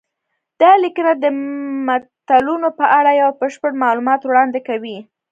[0.61, 1.25] دا لیکنه د
[1.87, 4.97] متلونو په اړه یو بشپړ معلومات وړاندې کوي